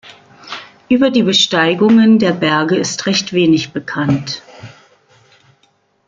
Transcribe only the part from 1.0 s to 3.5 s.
die Besteigungen der Berge ist recht